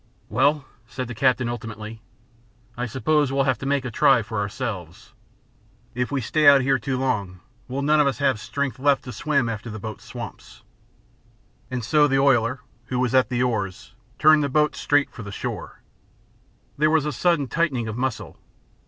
[0.29, 2.01] "Well," said the captain, ultimately,
[2.75, 5.13] "I suppose we'll have to make a try for ourselves.
[5.93, 9.11] If we stay out here too long, we'll none of us have strength left to
[9.13, 10.63] swim after the boat swamps."
[11.69, 15.31] And so the oiler, who was at the oars, turned the boat straight for the
[15.31, 15.83] shore.
[16.79, 18.39] There was a sudden tightening of muscle.